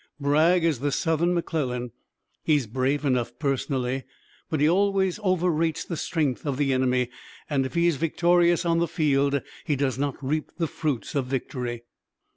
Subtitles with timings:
[0.19, 1.91] Bragg is the Southern McClellan.
[2.43, 4.03] He is brave enough personally,
[4.49, 7.11] but he always overrates the strength of the enemy,
[7.47, 11.27] and, if he is victorious on the field, he does not reap the fruits of
[11.27, 11.83] victory."